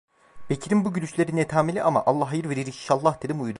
[0.49, 3.49] Bekir'in bu gülüşleri netameli ama, Allah hayır verir inşallah dedim, uyudum.